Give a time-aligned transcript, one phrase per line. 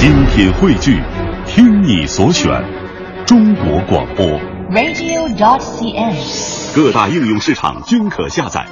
[0.00, 0.98] 精品汇聚，
[1.44, 2.50] 听你所选，
[3.26, 4.24] 中国广播。
[4.72, 6.14] Radio.CN，
[6.74, 8.64] 各大应用市场均可下载。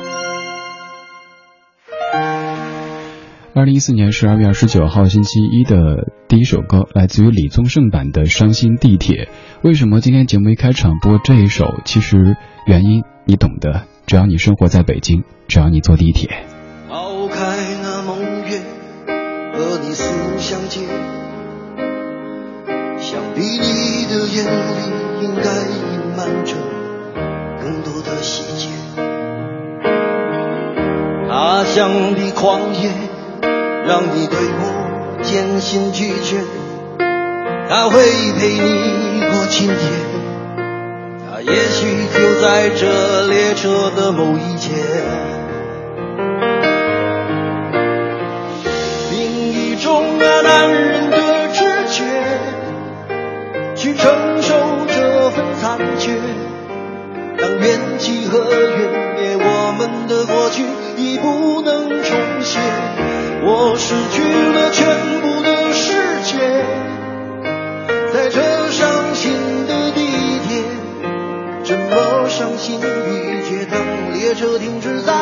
[3.55, 9.25] 二零一四年十二月二十九号星期一的第一首歌来自于李宗盛版的《伤心地铁》。
[9.69, 11.83] 为什么今天节目一开场播这一首？
[11.85, 13.83] 其实原因你懂得。
[14.07, 16.49] 只要你生活在北京，只要你坐地铁。
[19.89, 20.85] 生死相见，
[22.99, 26.55] 想必你的眼里应该隐瞒着
[27.63, 28.69] 更多的细节。
[31.27, 32.91] 他乡的狂野，
[33.87, 36.39] 让你对我坚信拒绝。
[37.71, 37.99] 他会
[38.39, 44.71] 陪你过今天，他也许就在这列车的某一节。
[49.89, 51.17] 用那男人的
[51.51, 52.05] 直觉
[53.75, 54.55] 去承受
[54.87, 56.11] 这份残缺，
[57.39, 60.63] 当缘起和缘灭，我们的过去
[60.99, 62.59] 已不能重写。
[63.41, 66.65] 我失去了全部的世界，
[68.13, 69.33] 在这伤心
[69.67, 70.03] 的地
[70.47, 70.61] 铁，
[71.65, 73.81] 这么伤心欲绝，当
[74.13, 75.18] 列车停止在。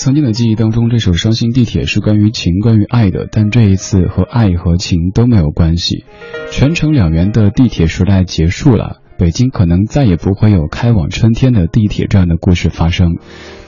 [0.00, 6.06] 曾经的记忆当中，这首《伤心地铁》是关于情、关于爱的，但这一次和爱和情都没有关系。
[6.50, 13.18] 全程两元的地铁时代结束了，北京可能再也不会有开往春天的地铁这样的故事发生。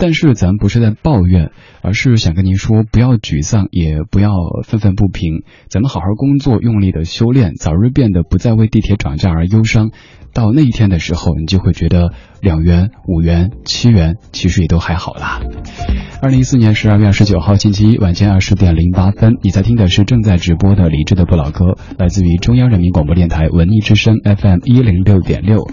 [0.04, 4.32] 但是咱不是在抱怨，而是想跟您说，不要沮丧，也不要
[4.66, 5.44] 愤愤不平。
[5.70, 9.92] 咱们好好工作，用力的修炼，早日变得不再为地铁涨价而忧伤。
[10.34, 12.10] 到那一天的时候，你就会觉得
[12.40, 15.42] 两元、五元、七元，其实也都还好啦。
[16.22, 25.68] 二零一四年十二月二十九号星期一晚间二十点零八分，你在听的是正在直播的《理智的不老歌，来自于中央人民广播电台文艺之声 FM 一零六点六。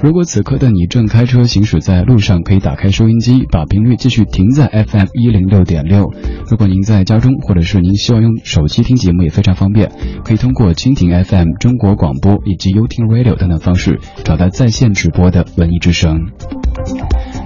[0.00, 3.66] 如果此刻的你正开车行驶在路上，可以打开收音机，把。
[3.74, 6.08] 频率继续停在 FM 一零六点六。
[6.48, 9.90] 如果您在家中，或者是您希望用手机听节目也非常方便，
[10.24, 16.28] 可以通过蜻蜓 FM、中国广播以及优听 Radio 等等方式找到在线直播的文艺之声。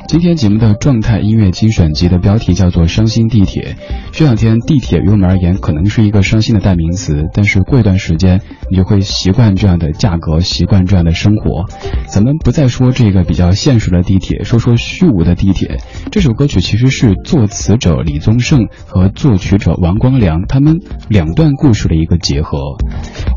[0.08, 3.76] 今天节目的状态音乐精选集的标题叫做《伤心地铁》。
[4.10, 7.24] 这两天地铁，对我们而言，可能是一个伤心的代名词。
[7.34, 8.40] 但是过一段时间，
[8.70, 11.66] 你就会习惯这样的价格，习惯这样的生活。
[12.06, 15.76] 咱们不再说这个比较现实的地铁，说说虚无的地铁。
[16.10, 20.78] 这首歌曲其实是作词者李宗盛和作曲者王光良他们
[21.10, 22.56] 两段故事的一个结合。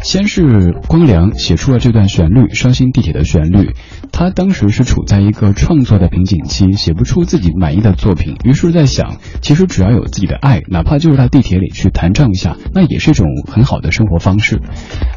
[0.06, 3.74] 先是光良写出了这段旋律，《伤心地铁》的旋律。
[4.12, 14.62] 他当时是处在一个创作的瓶颈期，写不出自己满意的作品，于是在想，其实只要有自己的爱，哪怕就是到地铁里去弹唱一下，那也是一种很好的生活方式。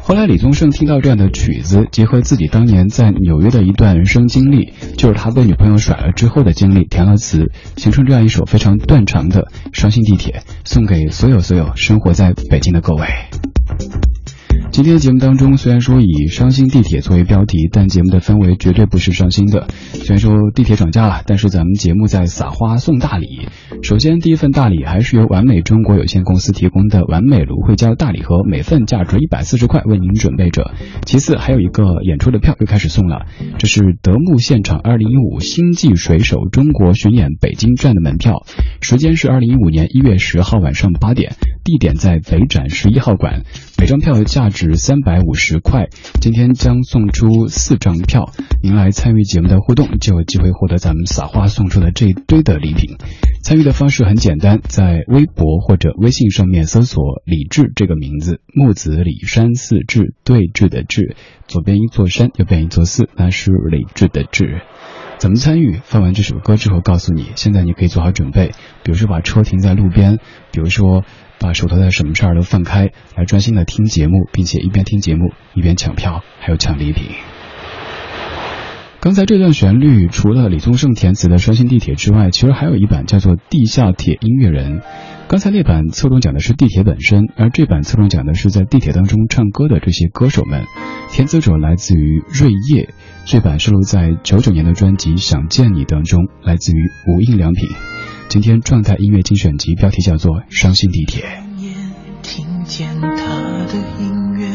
[0.01, 9.41] 后来李宗盛听到这样的曲子，结合自己当年在纽约的一段人生经历，就是他被女朋友甩了之后的经历，填了词，形成这样一首非常断肠的
[9.77, 13.05] 《伤心地铁》，送给所有所有生活在北京的各位。
[14.75, 19.67] 今天节目当中，虽然说以“伤心地铁”作为标题，但节目的氛围绝对不是伤心的。
[19.93, 23.47] 虽然说地铁涨价了，但是咱们节目在撒花送大礼。
[23.83, 30.69] 首先，第一份大礼还是由完美中国有限公司提供的完美芦荟胶大礼盒，每份价值一百四十块，为您准备着。
[31.05, 38.43] 其次，还有一个演出的票又开始送了，这是德牧现场二零一五星际水手中国巡演北京站的门票，
[38.81, 41.31] 时间是二零一五年一月十号晚上八点，
[41.63, 43.43] 地点在北展十一号馆，
[43.79, 44.64] 每张票的价值。
[44.69, 45.87] 是三百五十块，
[46.19, 48.31] 今天将送出四张票，
[48.63, 52.97] 您来参与节目的互动就有机会获得咱们撒花送出的这一堆的礼品。
[53.43, 61.15] 参与的方式很简单，在微博或者微信上面搜索“李志”这个名字，木子李山四志，对峙的志，
[61.47, 64.61] 左边一座山，右边一座寺，那是李志的志。
[65.19, 65.79] 怎么参与？
[65.83, 68.47] 放完这首歌之后告诉你，现在你可以做好准备，
[68.83, 70.17] 比如说把车停在路边，
[70.51, 71.03] 比如说。
[71.39, 77.05] 把手头的什么事儿都放开，来专心的听节目，并且一边听节目一边抢票，还有抢礼品。
[78.99, 84.79] 刚才这段旋律除了李宗盛填词的《伤心地铁》之外，其实还有一版叫做《地下铁音乐人》。
[85.27, 90.63] 刚才那版侧重讲的是地铁本身，而这版侧重讲的是在地铁当中唱歌的这些歌手们。
[91.11, 92.89] 填词者来自于瑞叶，
[93.25, 97.69] 这版收录在九九年的专辑《想见你》当中，来自于无印良品。
[98.27, 101.23] 今天状态音乐精选集标题叫做伤心地铁。
[102.23, 103.23] 听见他
[103.67, 104.47] 的音乐，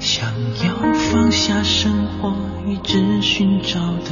[0.00, 0.28] 想
[0.64, 2.34] 要放下生活，
[2.70, 4.10] 一直寻找的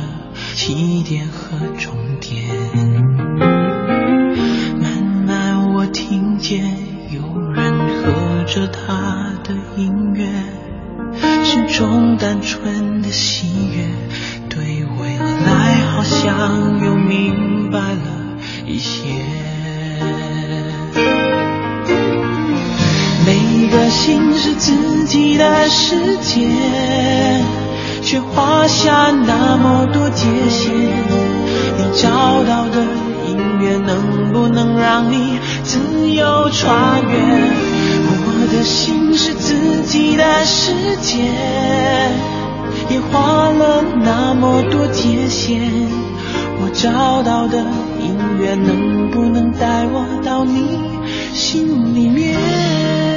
[0.55, 2.49] 起点和终点。
[4.81, 6.65] 慢慢我听见
[7.12, 10.27] 有人合着他的音乐，
[11.44, 14.24] 心中单纯的喜悦。
[15.94, 19.05] 好像又明白了一些。
[23.25, 26.49] 每个心是自己的世界，
[28.02, 30.73] 却画下那么多界限。
[31.79, 32.82] 你找到的
[33.29, 37.19] 音乐能不能让你自由穿越？
[38.05, 42.33] 我的心是自己的世界。
[42.90, 45.60] 也画了那么多界限。
[46.60, 47.58] 我找到的
[48.00, 50.78] 音乐能不能带我到你
[51.32, 53.13] 心里面？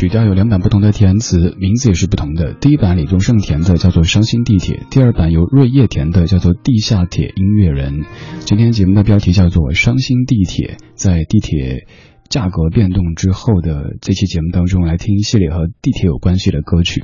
[0.09, 2.53] 调有两版不同的填词，名字也是不同的。
[2.55, 8.01] 第一版李宗盛填的叫做《伤心地铁》，第二版由瑞叶填的叫做《地下铁音乐人》。
[8.41, 11.87] 今天节目的标题叫做《伤心地铁》，在地铁。
[12.29, 17.03] 价格变动之后的这期节目当中，来听一系列和地铁有关系的歌曲。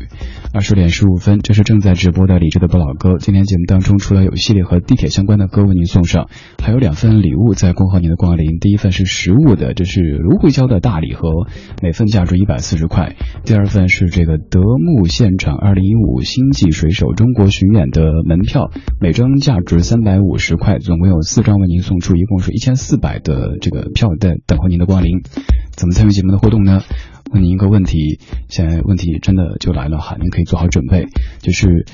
[0.52, 3.18] 二十点十五分，这是正在直播的理智的不老歌。
[3.18, 6.28] 今天节目当中除了有系列和地铁相关的歌为您送上，
[6.60, 8.58] 还有两份礼物在恭候您的光临。
[8.58, 11.30] 第一份是实物的，这是芦荟胶的大礼盒，
[11.82, 13.14] 每份价值一百四十块；
[13.44, 25.12] 第二份是这个德牧现场二零一五星际水手中国巡演的门票，每张价值三百五十块，总共有四张为您送出，一共是一千四百的这个票在等候您的光临。
[25.76, 26.81] 怎么参与节目的互动呢？
[27.33, 31.07] 问您一个问题，现在问题真的就来了哈，您可以做好准备，
[31.40, 31.87] 就是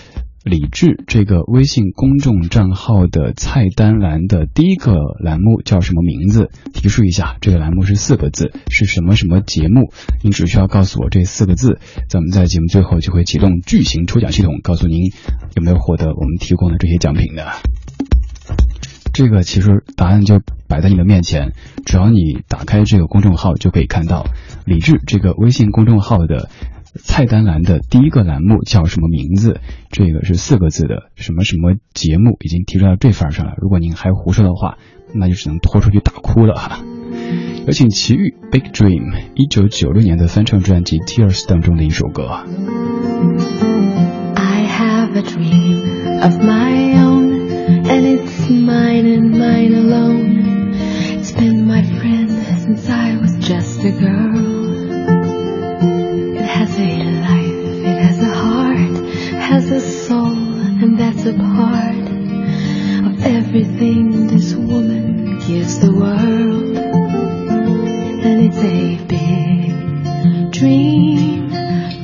[0.45, 6.49] 李志这个微信公众账号的菜单栏的第一个栏目叫什么名字？
[6.73, 9.93] 提示一下，这个栏目是四个字，是什么什么节目？
[10.25, 14.99] 您只需要告诉我这四个字，咱们在节目最后就会启动巨型抽奖系统，告诉您
[15.55, 17.47] 有没有获得我们提供的这些奖品的。
[19.13, 20.41] 这个其实答案就。
[20.69, 21.53] 摆在你的面前，
[21.87, 24.27] 只要你打开这个公众号就可以看到
[24.67, 26.51] 李志这个微信公众号的
[27.03, 29.61] 菜单栏的第一个栏目叫什么名字？
[29.91, 32.37] 这个是四个字的什么什么节目？
[32.45, 34.77] 已经提出到这份上了，如果您还胡说的话，
[35.15, 36.81] 那就只能拖出去打哭了哈！
[37.67, 42.45] 有请齐豫《Big Dream》，一九九六年的翻唱专辑《Tears》当中的一首歌。
[51.69, 52.31] my friend
[52.63, 54.91] since I was just a girl.
[56.39, 56.95] It has a
[57.29, 59.05] life, it has a heart,
[59.51, 60.33] has a soul,
[60.83, 62.07] and that's a part
[63.13, 66.75] of everything this woman gives the world.
[68.25, 71.51] And it's a big dream,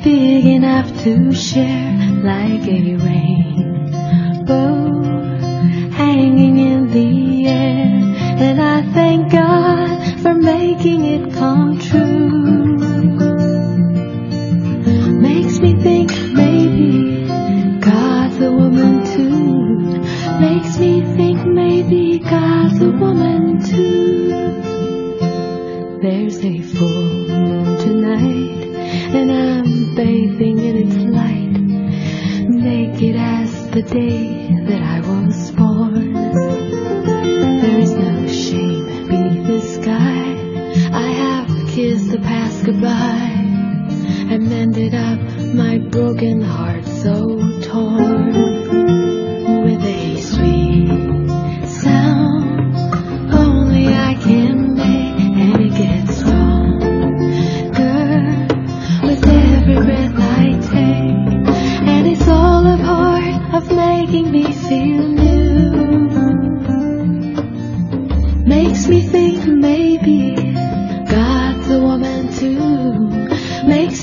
[0.03, 1.94] big enough to share.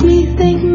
[0.02, 0.72] We think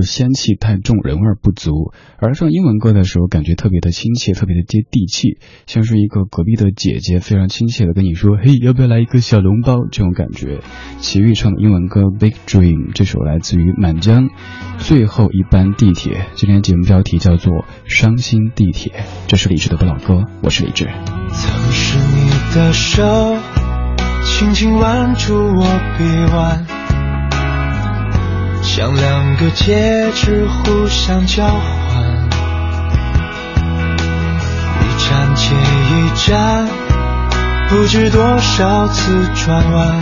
[0.00, 1.92] 是仙气太重，人味儿不足。
[2.16, 10.60] 而唱英文歌的时候，感觉特别的亲切，特别的接地气，像是一个隔壁的姐姐，非常亲切的跟你说：“嘿，要不要来一个小笼包？”这种感觉。
[11.00, 14.28] 齐豫唱的英文歌《Big Dream》，这首来自于《满江》，
[14.78, 16.24] 最后一班地铁。
[16.36, 17.52] 今天节目标题叫做
[17.84, 18.92] 《伤心地铁》，
[19.26, 20.24] 这是李志的老歌。
[20.42, 20.88] 我是李志。
[21.32, 23.36] 曾是你的手，
[24.24, 25.64] 轻轻挽住我
[25.98, 26.71] 臂弯。
[28.74, 32.26] 像两个戒指互相交换，
[34.80, 35.50] 一站接
[35.90, 36.66] 一站，
[37.68, 40.00] 不知多少次转弯，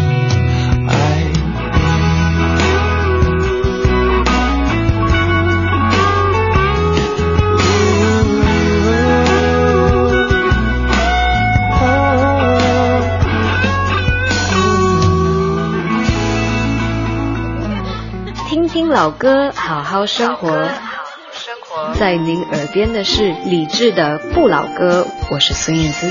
[18.91, 20.69] 老哥，好好生活。
[22.01, 26.09] 在您耳边的是理智的不老哥，我是孙燕姿。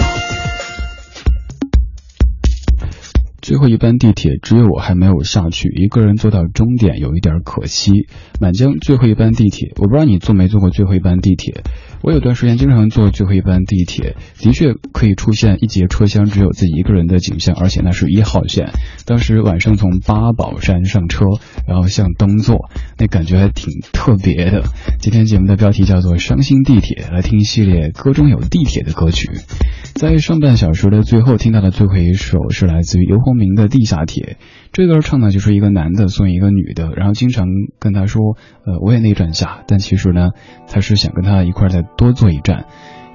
[3.50, 8.06] 最后一班地铁，只有我还没有下去，一个人坐到终点，有一点可惜。
[8.40, 11.64] 满江最后一班地铁，我不知道你坐没坐过最后一班地铁。
[12.04, 18.70] 我有段时间经常坐最后一班地铁，的确可以出现一节车厢只有自己一个人的景象，而且那是一号线。
[19.08, 21.26] 当时晚上从八宝山上车，
[21.68, 24.64] 然后向东坐，那感觉还挺特别的。
[25.02, 29.28] 今天节目的标题叫做《伤心地铁》，来听一系列歌中有地铁的歌曲。
[30.00, 34.38] 在上半小时的最后听到的最后一首是来自于游鸿明的《地下铁》。
[34.72, 37.48] 这段唱的就是一个男的送一个女的，然后经常
[37.82, 38.22] 跟他说
[38.66, 40.30] ：“呃，我也那站下。”但其实呢，
[40.72, 42.64] 他是想跟他一块再多坐一站。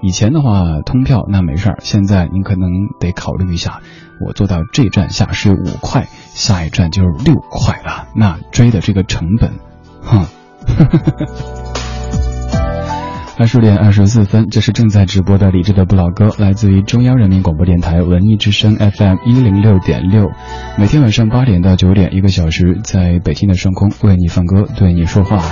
[0.03, 2.68] 以前的话通票那没事儿，现在你可能
[3.01, 3.81] 得考虑一下，
[4.27, 8.09] 我坐到这站下是五块，下一站就是六块了。
[8.14, 9.53] 那追的这个成本，
[10.03, 10.27] 哼。
[13.37, 20.29] 二十点二十四分，这是正在直播的李志的不老歌，来自于中央人民广播电台文艺之声 FM 一零六点六，
[20.79, 25.42] 每天晚上八点到九点，一个小时，在北京的上空为你放歌，对你说话。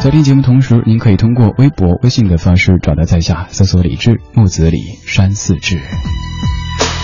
[0.00, 5.78] 在听节目同时，您可以通过微博、微信的方式找到在下，搜索李志、木子李、山四志。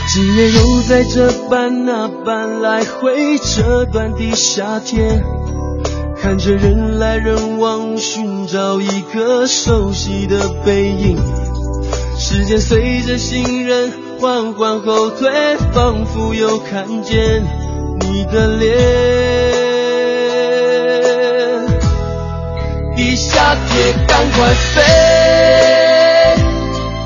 [0.07, 1.85] 今夜又在这这般
[2.25, 3.37] 般那来回，
[3.92, 5.67] 段天。
[6.20, 11.16] 看着人来人往，寻找一个熟悉的背影。
[12.18, 15.31] 时间随着行人缓缓后退，
[15.72, 17.44] 仿佛又看见
[18.00, 18.68] 你的脸。
[22.96, 24.83] 一下铁，赶快飞，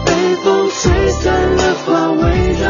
[0.07, 2.62] 被风吹散了花味。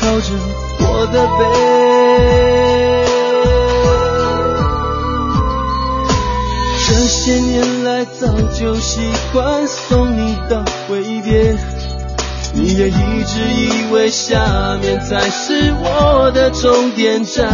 [0.00, 0.32] 靠着
[0.80, 1.44] 我的背，
[6.86, 11.56] 这些年来早就习惯送你到挥别，
[12.54, 17.50] 你也一直以为下面才是我的终点站。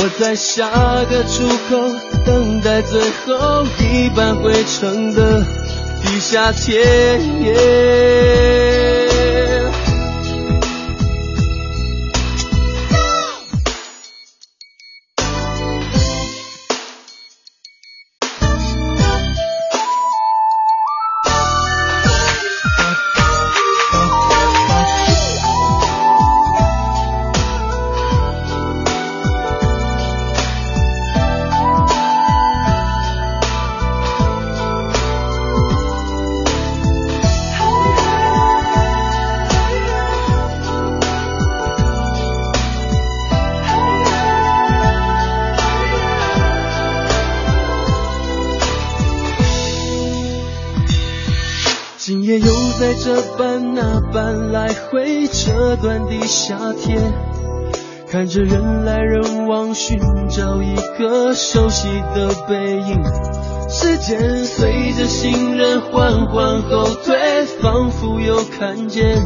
[0.00, 1.88] 我在下个出口
[2.24, 5.44] 等待最后一班回程的
[6.04, 8.47] 地下铁。
[53.10, 57.00] 这班那班来回折断的夏天，
[58.06, 63.02] 看着人来人往，寻找一个熟悉的背影。
[63.70, 67.16] 时间随着行人缓缓后退，
[67.62, 69.24] 仿佛又看见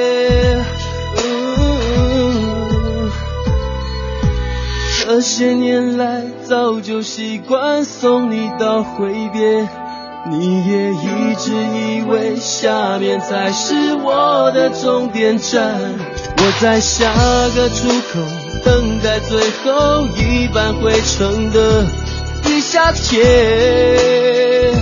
[5.06, 9.68] 这些年来早就习惯送你到挥别，
[10.30, 16.19] 你也一直以为下面才是我的终点站。
[16.42, 17.12] 我在下
[17.54, 18.22] 个出口
[18.64, 21.86] 等待最后一班回程的
[22.42, 22.62] 地
[22.94, 24.74] 铁。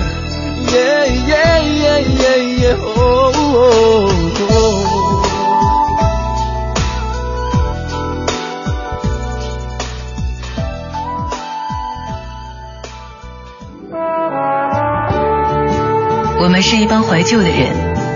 [16.40, 17.87] 我们是一帮怀旧的人。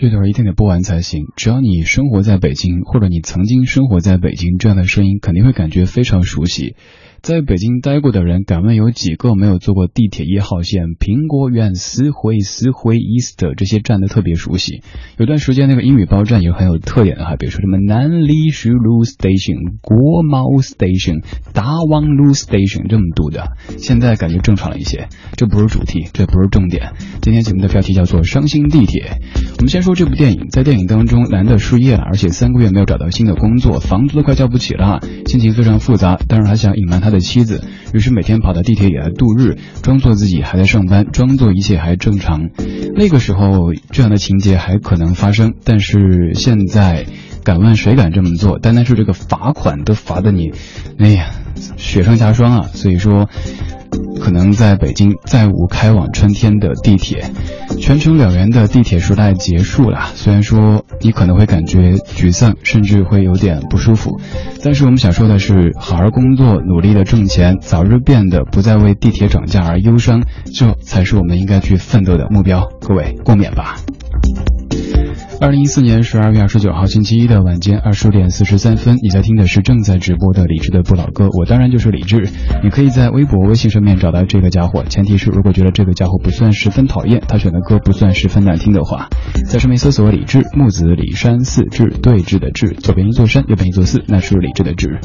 [0.00, 1.26] 这段一定得播完才行。
[1.36, 6.74] 只要你生活在北京，或者你曾经生活在北京，这样的声音肯定会感觉非常熟悉。
[7.22, 10.84] 在北京待过的人，敢问有几个没有坐过地铁一号线？
[10.98, 14.80] 苹果园、思辉、思辉 East 这些站的特别熟悉。
[15.18, 23.50] 有段时间那个英语包站有很有特点的哈，比如说什么南礼士路 Station、国贸 Station、达望路 Station 这么读的。
[23.76, 26.92] 现在感觉正常了一些，这不是主题，这不是重点。
[27.20, 29.18] 今天节目的标题叫做《伤心地铁》。
[29.58, 36.16] 我们先说这部电影，在电影当中，男的失业了，而且三个月没有找到新的工作，房租都快交不起了，心情非常复杂。
[36.26, 37.09] 当然，他想隐瞒他。
[37.10, 42.48] 的妻子，于是每天跑到地铁里来度日，装作自己还在上班，装作一切还正常。
[42.94, 47.06] 那个时候，这样的情节还可能发生，但是现在。
[47.44, 48.58] 敢问谁敢这么做？
[48.58, 50.52] 单单是这个罚款都罚的你，
[50.98, 51.30] 哎呀，
[51.76, 52.66] 雪上加霜啊！
[52.72, 53.28] 所以说，
[54.20, 57.24] 可能在北京再无开往春天的地铁，
[57.78, 60.08] 全程两元的地铁时代结束了。
[60.14, 64.20] 虽然说你可能会感觉沮丧，甚至会有点不舒服，
[64.62, 70.22] 但是我们想说的是，好好工作，努力的挣钱，早日变得不再为地铁涨价而忧伤，
[70.54, 72.68] 这才是我们应该去奋斗的目标。
[72.80, 73.78] 各位共勉吧。
[75.42, 81.28] 二零一四年十二月二十九号星期一的晚间二十点四十三分，你在听的是正在直播的李智的不老歌。
[81.34, 82.28] 我当然就是李智。
[82.62, 84.84] 你可以在微博、微信上面找到这个家伙。
[84.84, 89.08] 前提是，如果觉得这个家伙不算十分讨厌，他选的歌不算十分难听的话，
[89.48, 94.98] 在上面搜索“李志木子李山四志对峙的志”，左边一座山，右边一座寺，那是李志的志。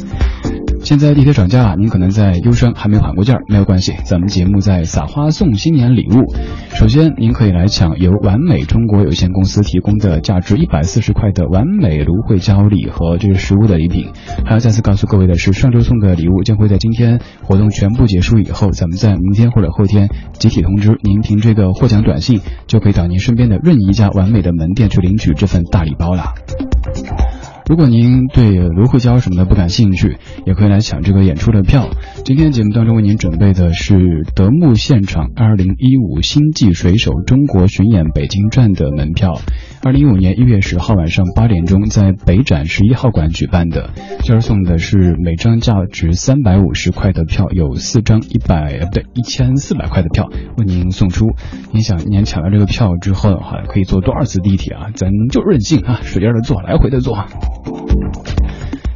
[0.81, 6.31] 现在地铁涨价，您可能在忧伤，还没缓过劲儿，没有关系，咱们节目在撒花送新年礼物。
[6.75, 10.21] 首先，您可以来抢由完美中国有限公司提供的。
[10.25, 14.07] 价值一百四十块的完美芦荟胶礼盒，这是实物的礼品。
[14.43, 26.33] 还要再次告诉各位的是，上周送的礼物将会在今天活动全部结束以后，咱们在明天或者后天集体通知您，凭这个获奖短信就可以到您身边的任意一家完美的门店去领取这份大礼包了。
[27.69, 31.87] 如果您对芦荟胶什么的不感兴趣，也可以来抢这个演出的票。
[32.23, 39.37] 今天节目当中为您准备的是德牧现场二零一五星际水手中国巡演北京站的门票。
[39.85, 43.91] 二零一五年一月十号晚上八点钟，在北展十一号馆举办的，
[44.23, 51.27] 今儿送的是每张价值三百五十块的票，有四张一百不对一千四百块的票，为您送出。
[51.71, 54.89] 您想，您抢到这个票之后的话，可以坐多少次地铁啊？
[54.95, 57.17] 咱就任性啊，使劲的坐，来回的坐。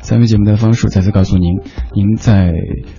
[0.10, 1.60] 参与节目的方式，再次告诉您，
[1.94, 2.52] 您在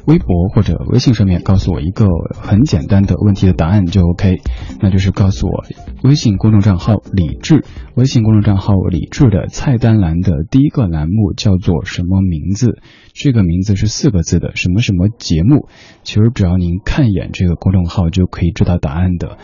[0.06, 2.06] 微博或者微信上面告诉我一个
[2.40, 4.36] 很简单的问题的答案就 OK，
[4.80, 5.64] 那就是告诉我
[6.08, 7.64] 微信公众账号李智，
[7.96, 12.78] 微信公众账号李智的菜单栏的第一个栏目叫做什么名字？
[13.12, 15.66] 这个名字是四个字的什么什么节目？
[16.04, 19.36] 其实只要您看一眼这个公众号就可以知道答案的。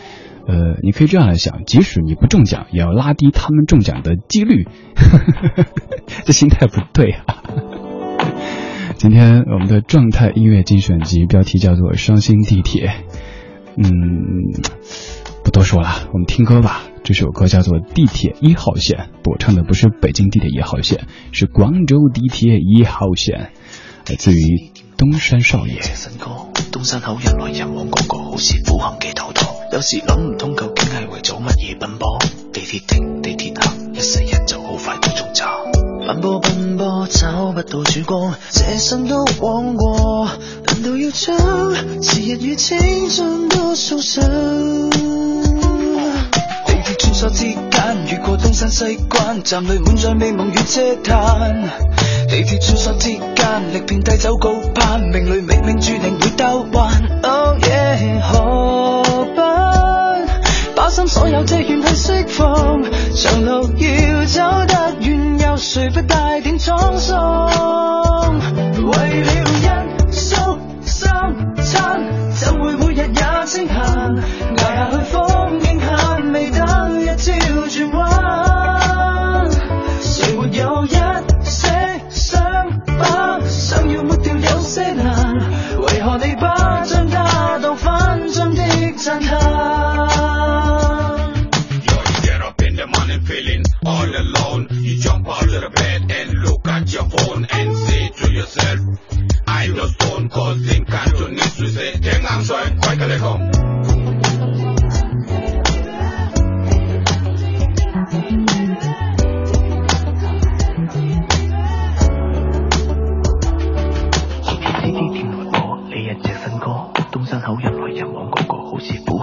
[0.47, 4.63] 呃，你可以这样来想：即使你不中奖，也要拉低他们中奖的几率。
[6.23, 7.25] 这心态不对啊！
[8.95, 12.87] 今天我们的状态音乐精选集标题叫做《伤心地铁》。
[13.75, 13.91] 嗯，
[15.43, 16.83] 不多说了，我们听歌吧。
[17.03, 23.49] 这首歌叫做《地铁一号线》，我唱的不是北京地铁一号线，是广州地铁一号线，
[24.07, 25.81] 来自于东山少爷。
[29.77, 32.17] 有时谂唔通，究竟系为咗乜嘢奔波？
[32.51, 35.45] 地铁停，地铁黑，一世人就好快到中点。
[36.07, 40.27] 奔波奔波，找不到曙光，这身都枉过。
[40.65, 44.23] 难道要将时日与青春都送上？
[44.89, 45.59] 地
[46.83, 51.53] 铁穿梭之间，越过东山西关，站里满载美梦与嗟叹。
[52.27, 57.21] 地铁穿梭之间，力拼低走高攀，命里冥冥注定会兜弯。
[57.21, 59.16] Oh yeah oh。
[61.07, 62.83] 所有积怨去释放，
[63.15, 67.15] 长路要走得远，有谁不带点沧桑？
[68.53, 71.09] 为了一宿心
[71.55, 73.15] 餐，怎会每日也
[73.45, 73.73] 清闲？
[73.73, 77.35] 挨下去风景限，未等一朝
[77.69, 79.51] 转弯。
[80.01, 80.89] 谁没有一
[81.45, 82.41] 些想
[82.99, 85.16] 法，想要抹掉有些难。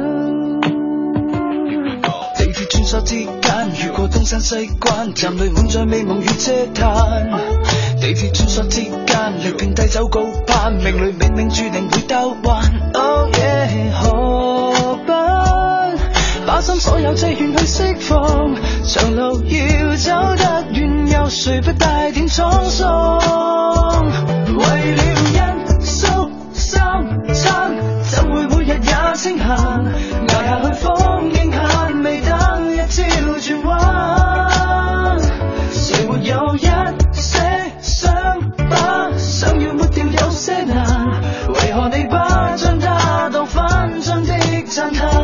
[2.37, 7.88] 地鐵穿梭之間，越過東山西關，站裏滿載美夢與嗟叹。
[8.01, 12.65] 地铁穿梭之间，力拼低走高攀，命里明明注定会兜弯。
[12.95, 18.55] Oh yeah，何不把心所有际怨去释放？
[18.87, 23.19] 长路要走得远，又谁不带点沧桑？
[24.57, 26.85] 为了因宿三
[27.35, 27.75] 餐，
[28.09, 29.49] 怎会每日也清闲？
[29.49, 30.98] 挨下去
[40.49, 41.05] 些难，
[41.49, 42.13] 为何你不
[42.57, 44.33] 将它当分章的
[44.67, 45.21] 赞叹？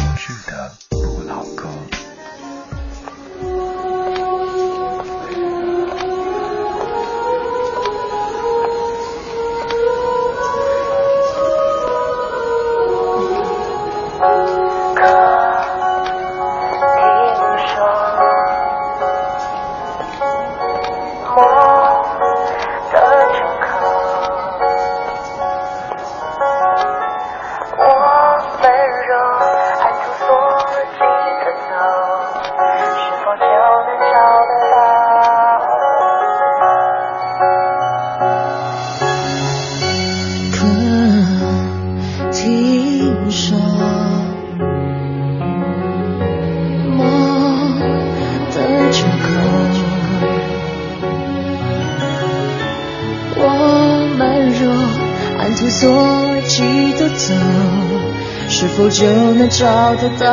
[59.00, 60.28] 就能找得到。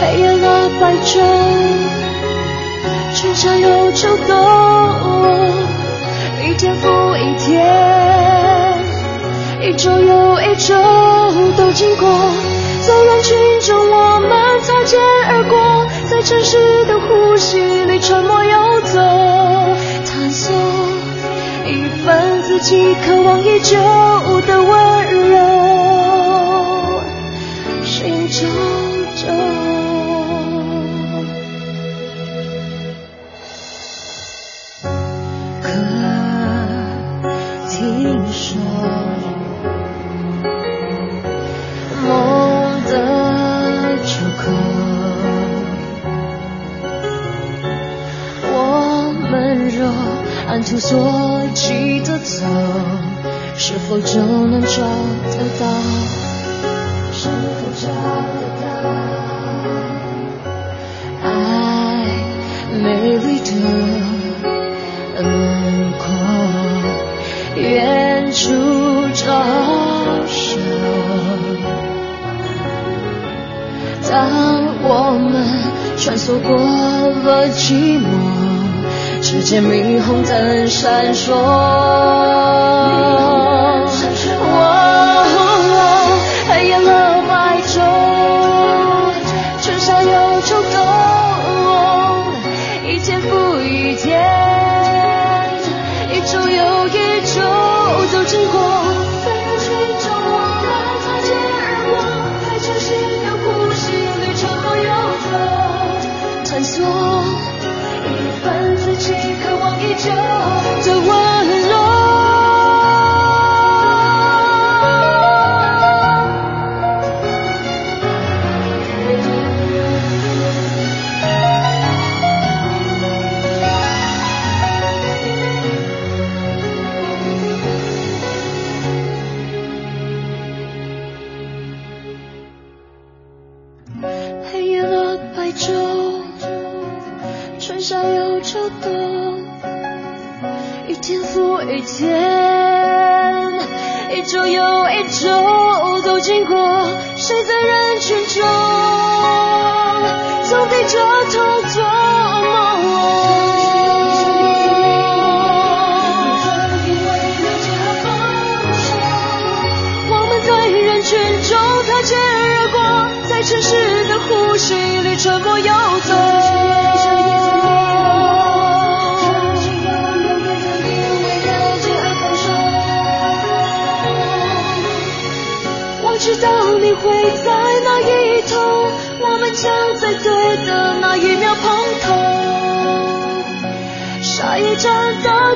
[0.00, 1.22] 黑夜和白昼，
[3.14, 4.34] 春夏又秋冬，
[6.48, 8.74] 一天复一天，
[9.70, 10.74] 一周又一周
[11.56, 12.08] 都经过。
[12.80, 14.98] 在人群中我们擦肩
[15.28, 18.98] 而过，在城市的呼吸里沉默游走，
[20.04, 20.91] 探索。
[22.52, 22.76] 自己
[23.06, 23.76] 渴望已久
[24.46, 27.00] 的温柔，
[27.82, 28.46] 寻找
[29.16, 29.71] 着。
[53.92, 55.66] 否就能找得到？
[57.12, 57.88] 是否找
[58.40, 58.72] 得到，
[61.22, 61.28] 爱
[62.82, 62.88] 美
[63.18, 63.48] 丽的
[65.20, 65.22] 轮
[65.98, 66.02] 廓，
[67.60, 68.48] 远处
[69.12, 69.24] 招
[70.26, 70.40] 手。
[74.10, 74.20] 当
[74.82, 74.88] 我
[75.18, 75.46] 们
[75.98, 77.20] 穿梭过了
[77.50, 77.62] 寂
[77.98, 78.00] 寞，
[79.20, 81.36] 只见霓虹灯闪烁。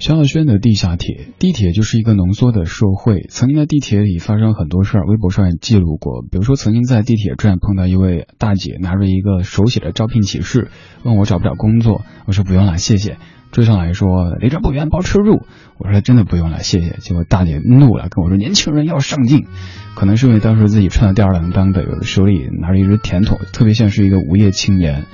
[0.09, 3.26] 萧亚轩的地下铁，地铁就是一个浓缩的社会。
[3.28, 6.22] 曾经在地铁里发生很多事儿，微博上也记录过。
[6.22, 10.70] 比如说，曾经在地铁站碰到一位大姐，拿着一个手写的招聘启事，
[11.04, 13.18] 问我找不找工作，我说不用了，谢谢。
[13.51, 15.46] 追上来说离这不远包吃住，
[15.78, 16.96] 我说真的不用了谢谢。
[17.01, 19.46] 结果大姐怒了，跟我说年轻人要上进，
[19.94, 25.07] 可能是因为当时自己穿的吊儿郎当的，手里拿着一只甜筒，特别像是一个无业青年。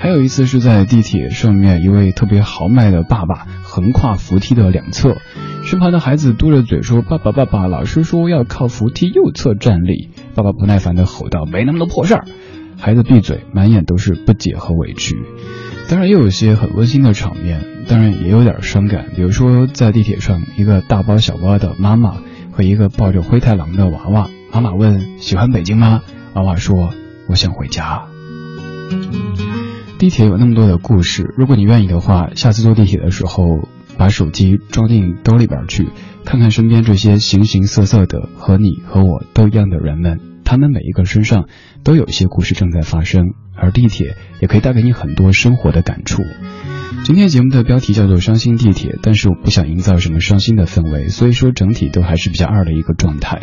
[0.00, 5.18] 还有一次是在地铁上面，一位特别豪迈的爸爸横跨扶梯的两侧，
[5.64, 12.24] 身旁的孩子嘟着嘴说：“爸爸爸爸，老师说要靠扶梯右侧站立。”爸爸不耐烦的吼道：“没那么多破事儿！”
[12.80, 15.16] 孩子闭嘴，满眼都是不解和委屈。
[15.88, 17.73] 当然，又有些很温馨的场面。
[17.86, 26.02] 当然也有点伤感，比如说在地铁上，一个大包小包的妈妈和一个抱着灰太狼的娃娃，妈妈问：“喜欢北京吗？”
[26.34, 26.92] 娃娃说
[27.28, 28.04] ：“我想回家。”
[29.98, 33.68] 地铁有那么多的故事，如果你愿意的话，下次坐地铁的时候，
[33.98, 35.88] 把手机装进兜里边去，
[36.24, 41.48] 看看身边这些形形色色的和你和我都一样的人们，他们每一个身上
[41.84, 46.22] 都有一些故事正在发生，而地铁也可以带给你很多生活的感触。
[47.04, 53.42] 今天节目的标题叫做《伤心地铁》，但是我不想营造什么伤心的氛围，所以说整体都还是比较二的一个状态。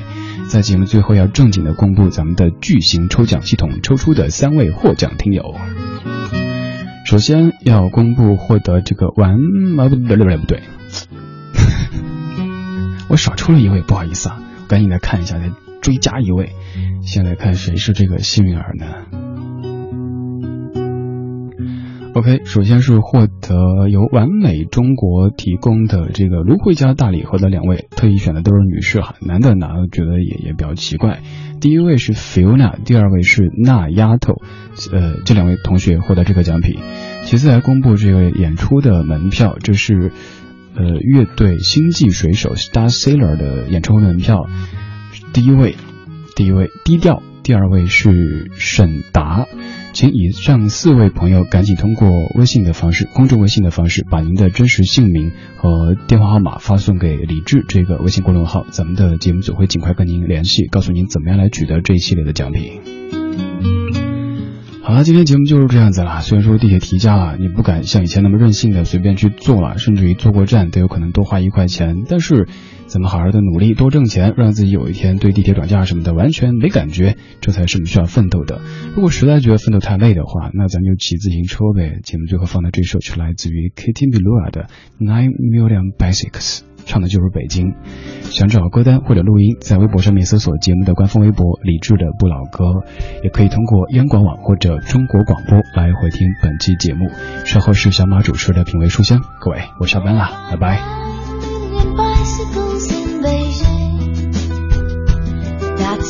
[0.49, 5.53] 在节目最后要正经的公布咱们的巨型抽奖系统抽出的三位获奖听友。
[7.05, 9.35] 首先要公布获得这个完，
[9.77, 10.63] 啊不，不对不对，
[13.09, 15.51] 我少抽了一位，不好意思啊，赶紧来看一下，再
[15.81, 16.51] 追加一位。
[17.03, 19.20] 先来看谁是这个幸运儿呢？
[22.13, 31.21] OK，首先是获得由完美中国提供的这个芦荟胶大礼盒的两位，特意选的都是女士哈，男的拿觉得也也比较奇怪。
[31.61, 34.33] 第一位是 Fiona，第二位是那丫头，
[34.91, 36.79] 呃，这两位同学获得这个奖品。
[37.23, 40.11] 其次来公布这个演出的门票，这是
[40.75, 44.47] 呃乐队星际水手 Star Sailor 的演唱会门票。
[45.31, 45.75] 第一位，
[46.35, 49.45] 第一位低调，第二位是沈达。
[49.93, 62.79] 请以上四位朋友赶紧通过微信的方式，公众微信的方式，把您的真实姓名和电话号码发送给李志这个微信公众号，咱们的节目组会尽快跟您联系，告诉您怎么样来取得这一系列的奖品。
[64.81, 66.21] 好了，今天节目就是这样子啦。
[66.21, 72.47] 虽然说地铁提价了，你不敢像以前那么任性的随便去坐了，甚至于坐过站都有可能多花一块钱，但是。
[72.91, 78.59] 咱们好好的努力，多挣钱，让自己有一天对地铁涨价什么的完全没感觉，这才是我们需要奋斗的。
[78.93, 82.01] 如果实在觉得奋斗太累的话，那咱们就骑自行车呗。
[82.03, 84.67] 节目最后放的这首曲来自于 k i t t y m i l u a 的
[84.99, 87.73] Nine Million Basics，唱的就是北京。
[88.23, 92.65] 想找歌单或者录音，在微博上面搜索节目的官方微博“李智的不老歌”，
[93.23, 97.09] 也可以通过央广网或者中国广播来回听本期节目。
[97.45, 100.81] 稍后是小马主持的《品味书香》，各位，我下班啦，拜拜。